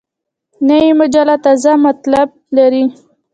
نوې 0.67 0.89
مجله 0.99 1.35
تازه 1.45 1.71
مطالب 1.83 2.29
لري 2.55 2.83